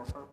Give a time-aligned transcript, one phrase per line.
[0.00, 0.29] Uh-huh.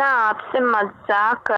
[0.00, 1.56] ना आपसे मज़ाक कर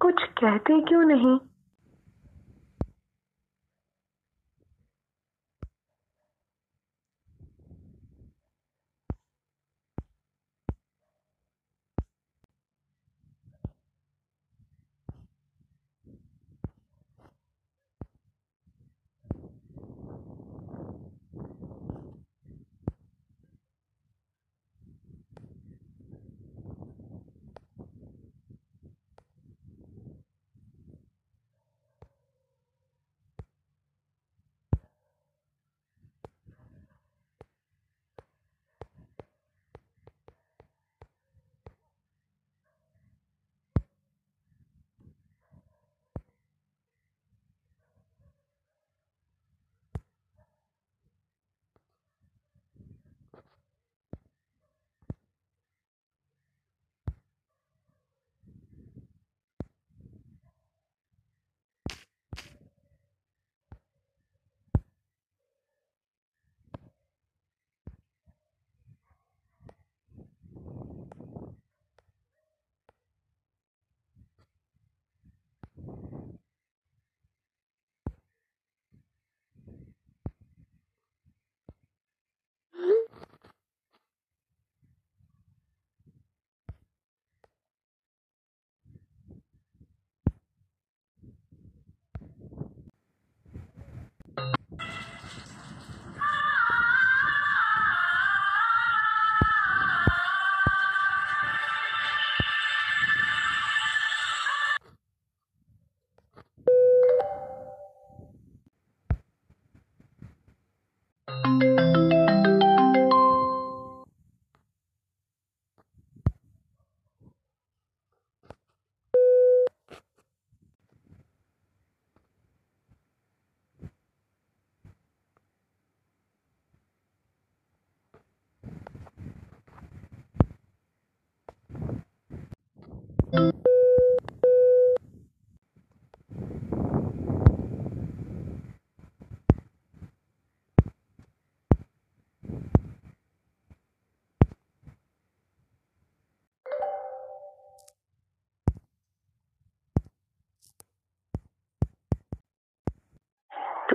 [0.00, 1.38] कुछ कहते क्यों नहीं?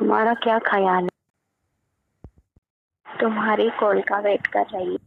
[0.10, 1.10] तुम्हारा क्या ख्याल है?
[3.20, 4.98] तुम्हारी कॉल का वेट कर रही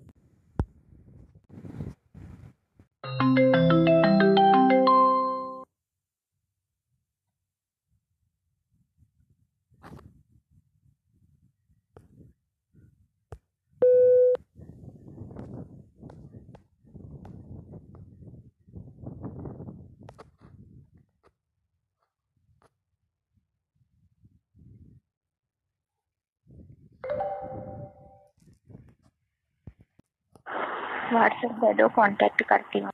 [31.12, 32.90] व्हाट्सएप दे दो कांटेक्ट करती हूँ।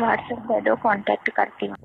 [0.00, 1.76] व्हाट्सएप दे दो कांटेक्ट करती हूँ।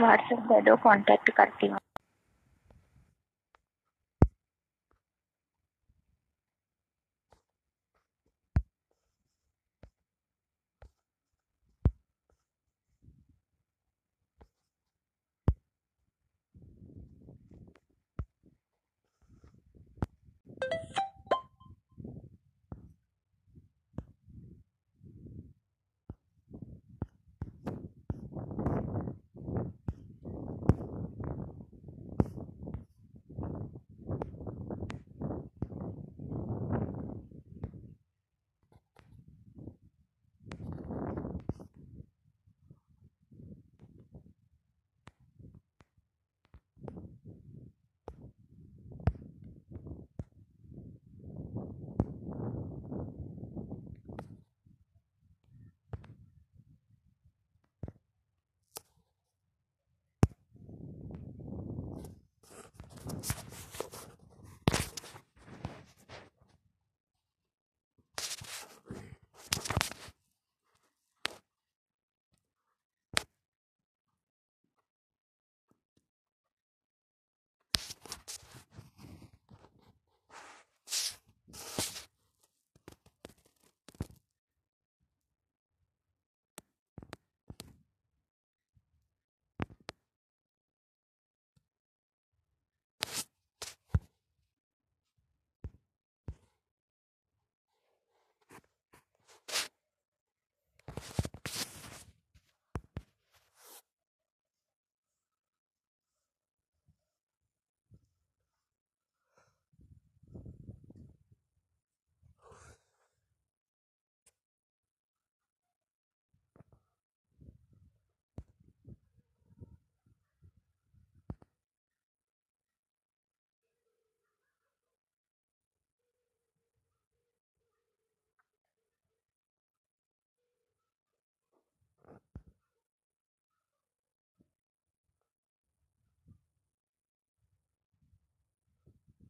[0.00, 1.78] व्हाट्सएप दे दो कांटेक्ट करती हूँ।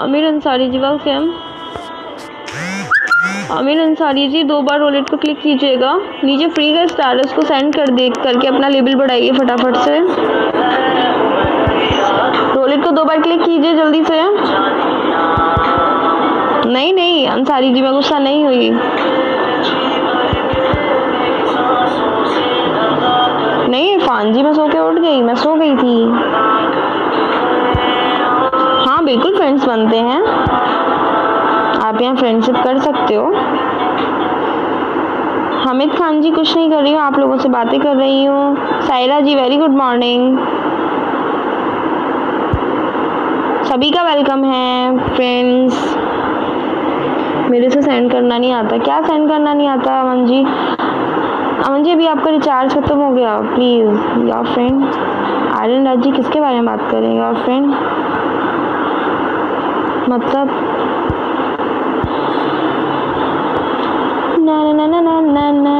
[0.00, 1.24] आमिर अंसारी जी वेलकम
[3.52, 5.92] आमिर अंसारी जी, दो बार रोलेट को क्लिक कीजिएगा।
[6.24, 9.98] नीचे फ्री का स्टार को सेंड कर दे करके अपना लेबल बढ़ाइए फटाफट से।
[12.54, 14.22] रोलेट को दो बार क्लिक कीजिए जल्दी से।
[16.70, 18.70] नहीं नहीं, अंसारी जी, मैं गुस्सा नहीं हुई।
[23.68, 26.69] नहीं फान जी, मैं सो के उठ गई, मैं सो गई थी।
[29.10, 30.22] बिल्कुल फ्रेंड्स बनते हैं।
[31.78, 33.24] आप यहाँ फ्रेंडशिप कर सकते हो।
[35.60, 38.82] हामिद खान जी, कुछ नहीं कर रही हूँ, आप लोगों से बातें कर रही हूँ।
[38.82, 40.38] Saira ji very good morning
[43.64, 45.96] सभी का वेलकम है फ्रेंड्स
[47.50, 50.44] मेरे से सेंड करना नहीं आता। क्या सेंड करना नहीं आता, अमन जी?
[51.66, 53.86] अमन जी, अभी आपका रिचार्ज खत्म हो गया। Please
[54.28, 54.84] your friend
[55.54, 57.74] Aryan Raj ji, किसके बारे में बात कर योर फ्रेंड
[60.10, 60.48] मतलब?
[64.46, 65.79] ना ना ना ना ना ना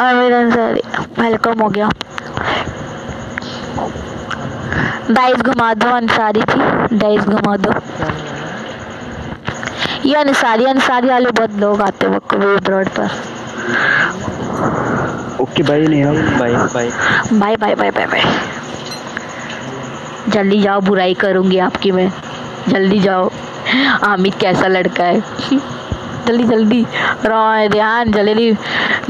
[0.00, 0.80] आमिर अंसारी
[1.18, 1.88] वेलकम हो गया।
[5.10, 7.72] डाइस घुमा दो अंसारी की। डाइस घुमा दो।
[10.04, 13.08] ये अंसारी अंसारी वाले बहुत लोग आते हैं वेब रोड पर।
[15.42, 16.90] ओके भाई नहीं। हम भाई भाई
[17.32, 18.22] bye bye bye bye bye
[20.28, 22.10] जल्दी जाओ बुराई करूँगी आपकी मैं।
[22.68, 23.30] जल्दी जाओ।
[24.04, 25.20] हामिद कैसा लड़का है?
[26.26, 26.84] जल्दी जल्दी
[27.26, 28.52] रेहान जल्दी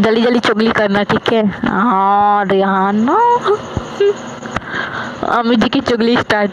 [0.00, 1.46] जल्दी जल्दी चुगली करना, ठीक है?
[1.66, 3.06] हाँ रेहान।
[5.28, 6.50] अमित जी की चुगली स्टार्ट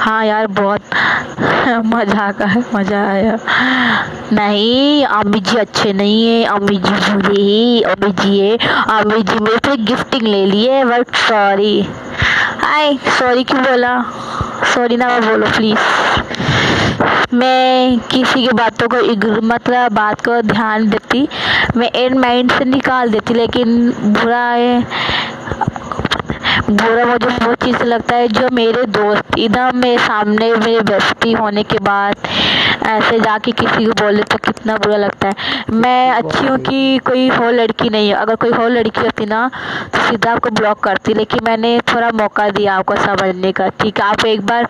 [0.00, 0.82] हाँ यार, बहुत
[1.86, 3.36] मज़ा का है मज़ा आया।
[4.32, 8.56] नहीं अमित जी अच्छे नहीं है अमित जी बुरे ही अमित जी है।
[8.90, 11.80] अमित जी मेरे से गिफ्टिंग ले लिए बट सॉरी
[12.62, 14.00] हाय सॉरी क्यों बोला?
[14.74, 15.78] सॉरी ना बोलो प्लीज़
[17.34, 18.96] मैं किसी की बातों को
[19.46, 21.26] मतलब बात को ध्यान देती,
[21.76, 24.80] मैं एंड माइंड से निकाल देती, लेकिन बुरा है,
[26.70, 31.62] बुरा मुझे वो चीज़ लगता है जो मेरे दोस्त, इधर मेरे सामने मेरे बेस्टी होने
[31.62, 32.28] के बाद
[32.86, 37.28] ऐसे जाके किसी को बोले तो कितना बुरा लगता है। मैं अच्छी हूँ कि कोई
[37.28, 39.48] हो लड़की नहीं है। अगर कोई हो लड़की होती ना
[39.94, 44.06] तो सीधा आपको ब्लॉक करती। लेकिन मैंने थोड़ा मौका दिया आपको समझने का। ठीक है,
[44.06, 44.68] आप एक बार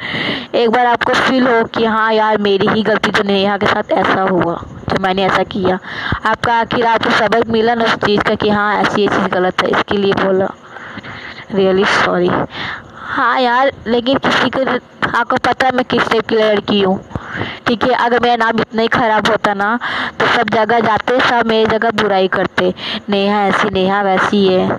[0.55, 3.67] एक बार आपको फील हो कि हाँ यार, मेरी ही गलती तो नहीं यहाँ के
[3.67, 4.55] साथ ऐसा हुआ
[4.91, 5.79] तो मैंने ऐसा किया।
[6.27, 9.63] आपका आखिर आपको सबक मिला ना उस चीज़ का कि हाँ ऐसी ये चीज़ गलत
[9.63, 10.49] है, इसके लिए बोला।
[11.55, 12.31] रियली सॉरी
[13.13, 14.61] हाँ यार, लेकिन किसी को,
[15.09, 16.99] आपको पता है मैं किस टाइप की लड़की हूँ।
[17.67, 19.79] ठीक है अगर मेरा नाम इतना ही खराब होता ना
[20.21, 22.73] तो सब जगह जाते, सब मेरी जगह बुराई करते।
[23.09, 24.79] नेहा ऐसी, नेहा वैसी है।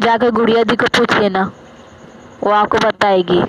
[0.00, 1.50] जाकर गुड़िया दी को पूछ लेना।
[2.42, 3.42] वो आपको बताएगी।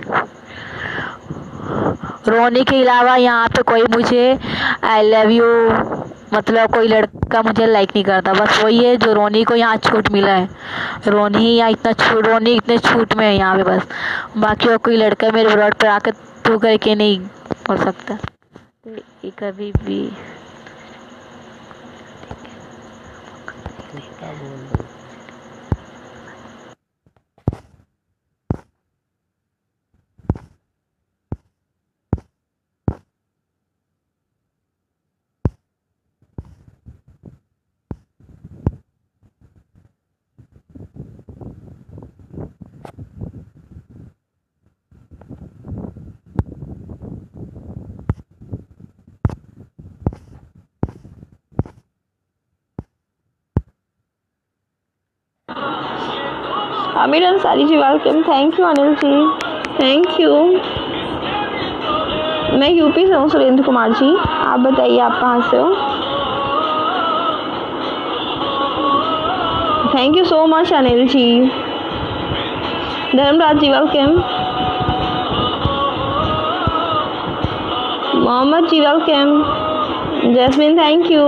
[2.27, 4.37] रोने के अलावा यहाँ पे कोई मुझे
[4.83, 5.45] आई लव यू
[6.33, 10.09] मतलब कोई लड़का मुझे लाइक नहीं करता। बस वही है जो रोनी को यहाँ छूट
[10.11, 10.47] मिला है।
[11.07, 13.87] रोनी यहाँ इतना छूट रोनी इतने छूट में है यहाँ पे बस।
[14.37, 16.11] बाकी और कोई लड़का मेरे रोड पर आकर
[16.45, 17.19] तू करके नहीं।
[17.67, 18.17] बोल सकता
[18.87, 19.99] ये कभी भी
[56.97, 59.11] Aamir Ansari ji welcome thank you Anil ji
[59.79, 60.33] thank you
[62.59, 64.15] मैं यूपी से हूँ, सुरेंद्र कुमार जी.
[64.25, 65.69] आप बताइए, आप कहाँ से हो?
[69.95, 71.41] Thank you so much Anil ji
[73.15, 74.19] Dharmraj ji welcome
[78.19, 81.21] Mohammad ji welcome Jasmine thank you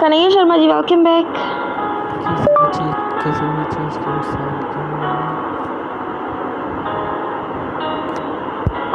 [0.00, 1.26] Kanhaiya Sharma ji welcome back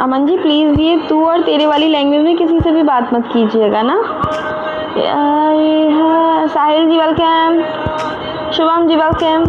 [0.00, 3.28] Aman ji please ये तू और तेरे वाली लैंग्वेज में किसी से भी बात मत
[3.32, 3.96] कीजिएगा ना।
[6.54, 7.60] साहिल जी वेलकम
[8.52, 9.44] शुभम जी वेलकम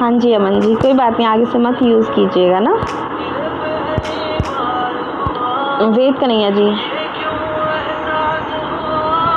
[0.00, 2.72] हाँ जी, अमन जी, कोई बात नहीं, आगे से मत यूज़ कीजिएगा ना।
[5.96, 6.93] वेद कन्हैया जी।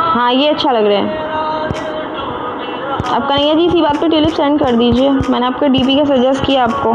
[0.08, 1.26] हाँ ये अच्छा लग रहा है।
[3.08, 6.46] अब कन्हैया जी इसी बात पे ट्यूलिप सेंड कर दीजिए। मैंने आपका डीपी का सजेस्ट
[6.46, 6.94] किया आपको।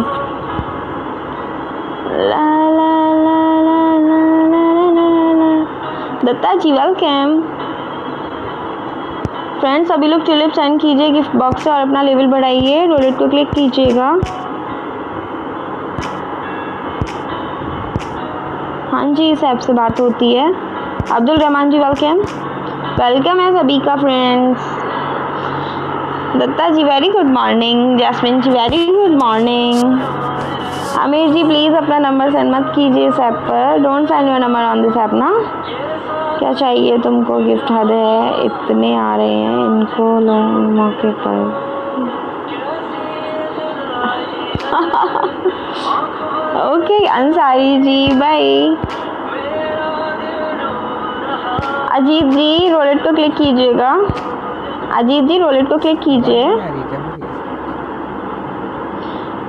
[2.21, 5.51] ला ला ला ला ला ला ला ला।
[6.25, 7.41] दत्ता जी वेलकम
[9.61, 13.29] फ्रेंड्स सभी लोग ट्यूलिप सेंड कीजिए गिफ्ट बॉक्स से और अपना लेवल बढ़ाइए। रोलेट को
[13.29, 14.09] क्लिक कीजिएगा।
[18.93, 20.53] हाँ जी, इस ऐप से बात होती है।
[21.13, 22.25] अब्दुल रहमान जी वेलकम
[22.99, 24.65] वेलकम है सभी का friends
[26.37, 30.01] Datta ji very good morning Jasmine ji very good morning
[31.01, 33.79] Aamir ji please अपना नंबर सेंड मत कीजिए इस ऐप पर.
[33.83, 35.31] Don't send your number on this app ना.
[36.39, 37.39] क्या चाहिए तुमको?
[37.45, 38.45] गिफ्ट हद है.
[38.45, 40.05] इतने आ रहे हैं इनको
[40.77, 41.39] मौके पर.
[46.69, 48.77] Okay Ansari ji bye
[51.93, 53.91] Ajit ji roulette को क्लिक कीजिएगा।
[54.99, 56.45] अजीत जी रोलेट को क्लिक कीजिए।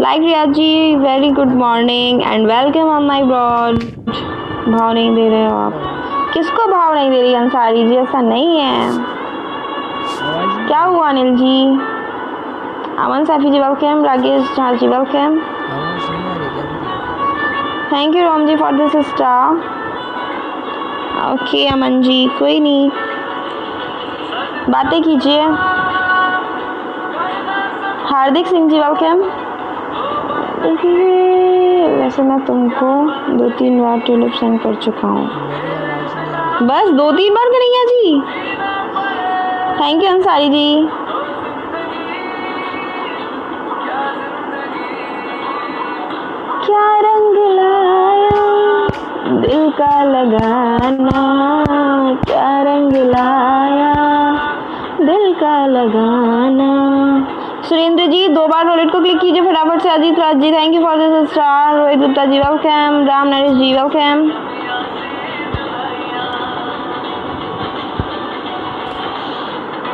[0.01, 3.77] Like Riya ji very good morning and welcome on my broad
[4.69, 5.73] भाव नहीं दे रहे हो आप।
[6.33, 7.95] किसको भाव नहीं दे रही अंसारी जी?
[7.95, 8.89] ऐसा नहीं है।
[10.67, 11.79] क्या हुआ Anil ji?
[12.99, 15.39] Aman Saifi ji welcome Rakesh Jha ji welcome
[17.93, 19.81] thank you Rome ji for this star
[21.23, 22.89] okay Aman ji कोई नहीं।
[24.69, 25.41] बातें कीजिए।
[28.09, 29.21] हार्दिक सिंह जी वेलकम
[31.99, 32.89] वैसे मैं तुमको
[33.37, 35.27] दो तीन बार ट्यूलिप सेंड कर चुका हूँ।
[36.67, 38.21] बस दो तीन बार करेंगे जी।
[39.79, 40.67] Thank you Ansari ji.
[49.71, 51.21] का लगाना,
[52.25, 53.93] क्या रंग लाया?
[55.01, 56.71] दिल का लगाना।
[57.63, 60.81] सुरेंद्र जी, दो बार रोलेट को क्लिक कीजिए फटाफट से। Ajit Raj ji thank you
[60.81, 64.29] for this star Rohit Gupta ji welcome Ram Naresh ji welcome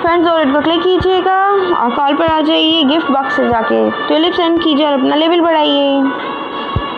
[0.02, 1.38] friends roulette को क्लिक कीजिएगा
[1.76, 5.42] और कॉल पर आ जाइए। गिफ्ट बॉक्स से जाके ट्यूलिप सेंड कीजिए और अपना लेवल
[5.42, 6.02] बढ़ाइए।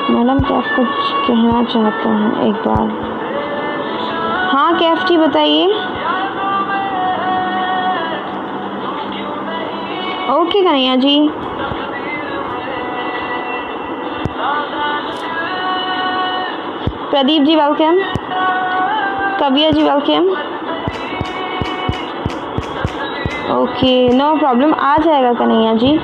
[0.09, 2.87] मैडम कैफ कुछ कहना चाहता हूँ एक बार।
[4.51, 5.65] हाँ कैफ जी बताइए।
[10.31, 11.29] Okay, Kanhaiya ji.
[17.11, 17.99] Pradeep ji welcome
[19.39, 20.29] Kavya ji welcome
[23.53, 25.97] okay no problem आ जाएगा कन्हैया जी।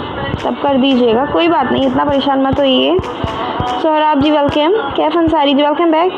[0.44, 2.98] तब कर दीजिएगा, कोई बात नहीं, इतना परेशान मत होइए।
[3.68, 6.12] Saurabh ji welcome Kaif Ansari ji welcome back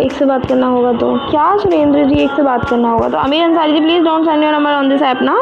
[0.00, 3.18] एक से बात करना होगा तो क्या सुरेंद्र जी एक से बात करना होगा तो
[3.18, 5.34] Amir Ansari ji please don't send your number on this app ना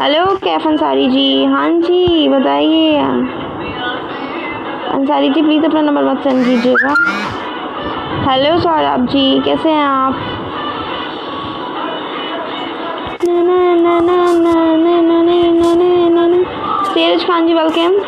[0.00, 2.98] हेलो कैफ अंसारी जी हाँ जी बताइए
[4.94, 6.94] अंसारी जी प्लीज़ अपना नंबर मत सेंड कीजिएगा
[8.24, 10.14] हेलो सौरभ जी कैसे हैं आप
[16.94, 17.98] तेरज खान जी वेलकम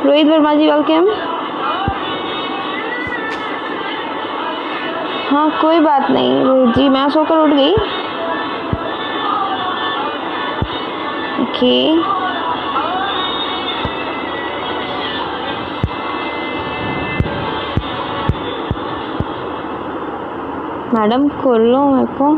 [0.00, 1.27] रोहित वर्मा जी वेलकम
[5.30, 7.72] हाँ कोई बात नहीं। रोहित जी, मैं सोकर उठ गई।
[11.42, 11.92] ओके।
[20.98, 22.34] मैडम, खोल लो मेरे को।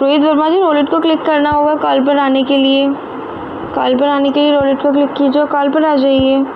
[0.00, 2.88] रोहित वर्मा जी रोलेट को क्लिक करना होगा, कॉल पर आने के लिए।
[3.74, 6.46] कॉल पर आने के लिए रोलेट को क्लिक कीजिए कॉल पर आ जाइए।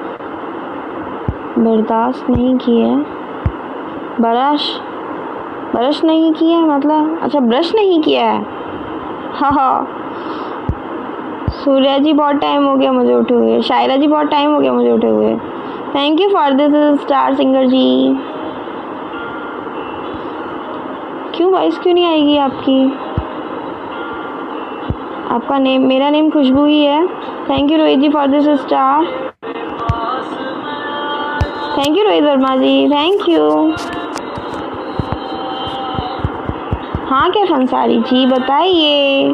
[1.61, 2.89] बर्दाश्त नहीं किया
[4.21, 4.81] ब्रश?
[5.77, 7.19] ब्रश नहीं किया मतलब?
[7.23, 8.45] अच्छा ब्रश नहीं किया है।
[9.33, 9.97] हाँ हाँ।
[11.51, 14.73] सूर्या जी बहुत टाइम हो गया मुझे उठे हुए। शायरा जी बहुत टाइम हो गया
[14.73, 15.37] मुझे उठे हुए।
[15.95, 18.17] Thank you for this star singer ji.
[21.35, 22.85] क्यों वॉइस क्यों नहीं आएगी आपकी?
[25.31, 27.07] आपका नेम मेरा नेम खुशबू ही है।
[27.51, 29.30] Thank you Rohit ji for this star
[31.81, 33.73] thank you Rohit Verma ji thank you
[37.07, 39.33] हाँ क्या फंसारी जी, बताइए।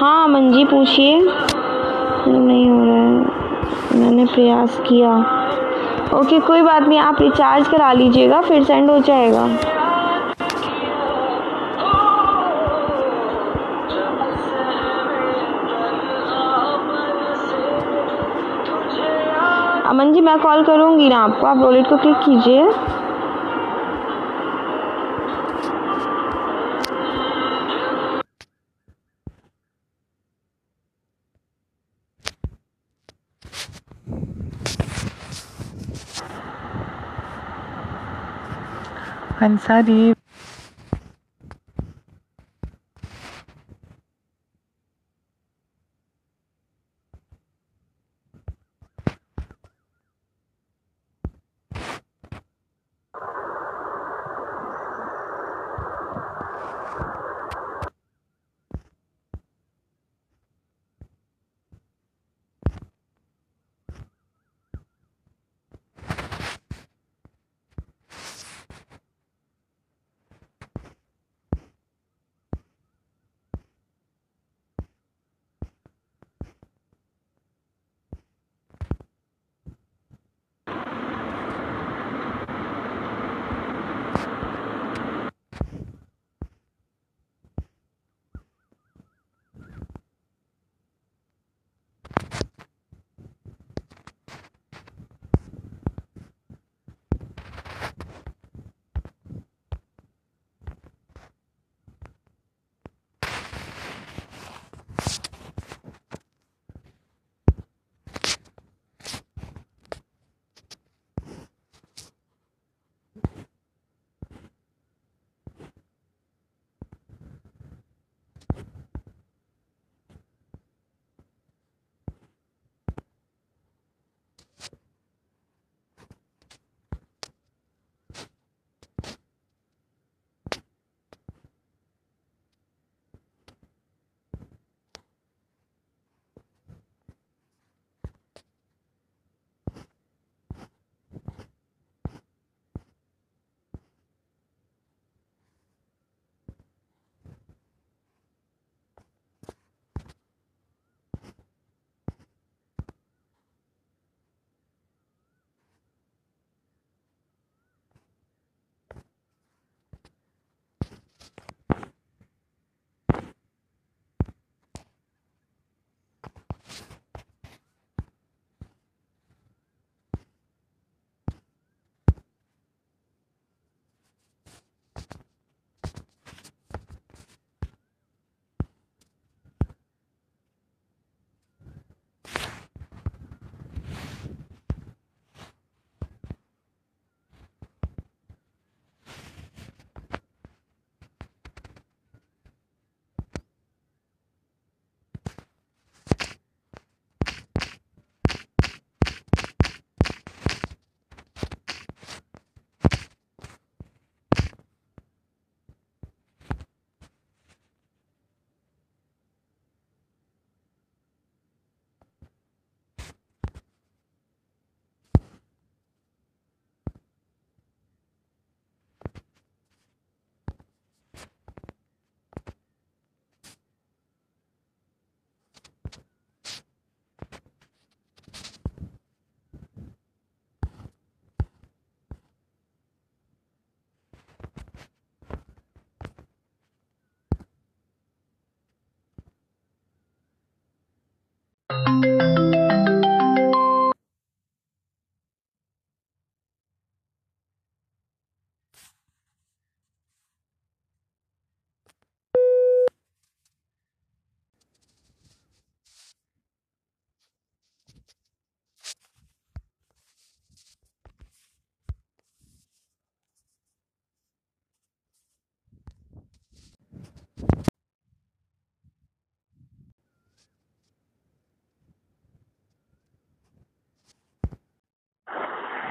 [0.00, 1.20] हाँ अमन जी पूछिए।
[2.28, 5.16] नहीं हो रहा है। मैंने प्रयास किया।
[6.14, 9.48] ओके, कोई बात नहीं, आप रिचार्ज करा लीजिएगा, फिर सेंड हो जाएगा।
[20.26, 22.62] मैं कॉल करूँगी ना आपको आप रोलेट को क्लिक कीजिए।
[39.42, 40.15] अंसारी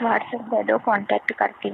[0.03, 1.69] व्हाट्सएप दे दो कांटेक्ट करके